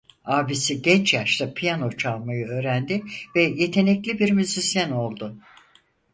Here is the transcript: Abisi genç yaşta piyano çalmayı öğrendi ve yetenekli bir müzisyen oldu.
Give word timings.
Abisi 0.25 0.81
genç 0.81 1.13
yaşta 1.13 1.53
piyano 1.53 1.91
çalmayı 1.91 2.45
öğrendi 2.47 3.03
ve 3.35 3.43
yetenekli 3.43 4.19
bir 4.19 4.31
müzisyen 4.31 4.91
oldu. 4.91 5.35